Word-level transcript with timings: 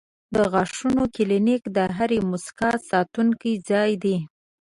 د 0.35 0.37
غاښونو 0.51 1.03
کلینک 1.15 1.61
د 1.77 1.79
هرې 1.97 2.19
موسکا 2.29 2.71
ساتونکی 2.89 3.53
ځای 3.69 3.91
دی. 4.03 4.17